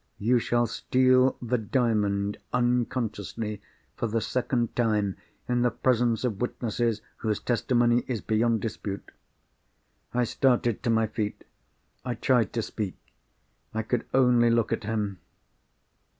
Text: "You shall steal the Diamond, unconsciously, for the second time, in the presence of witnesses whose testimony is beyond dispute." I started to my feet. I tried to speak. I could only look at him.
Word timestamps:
"You 0.17 0.39
shall 0.39 0.65
steal 0.65 1.37
the 1.43 1.59
Diamond, 1.59 2.39
unconsciously, 2.53 3.61
for 3.95 4.07
the 4.07 4.19
second 4.19 4.75
time, 4.75 5.15
in 5.47 5.61
the 5.61 5.69
presence 5.69 6.23
of 6.23 6.41
witnesses 6.41 7.03
whose 7.17 7.39
testimony 7.39 8.03
is 8.07 8.19
beyond 8.19 8.61
dispute." 8.61 9.11
I 10.11 10.23
started 10.23 10.81
to 10.81 10.89
my 10.89 11.05
feet. 11.05 11.43
I 12.03 12.15
tried 12.15 12.51
to 12.53 12.63
speak. 12.63 12.97
I 13.75 13.83
could 13.83 14.07
only 14.11 14.49
look 14.49 14.73
at 14.73 14.85
him. 14.85 15.19